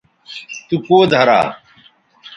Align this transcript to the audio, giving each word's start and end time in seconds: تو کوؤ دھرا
تو 0.67 0.75
کوؤ 0.85 1.01
دھرا 1.11 1.39